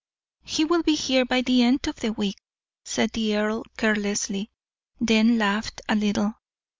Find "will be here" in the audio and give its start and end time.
0.65-1.25